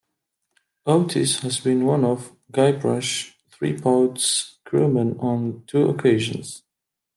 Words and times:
Otis 0.87 1.41
has 1.41 1.59
been 1.59 1.85
one 1.85 2.03
of 2.03 2.35
Guybrush 2.51 3.35
Threepwood's 3.51 4.57
crewmen 4.63 5.15
on 5.19 5.61
two 5.67 5.87
occasions. 5.89 6.63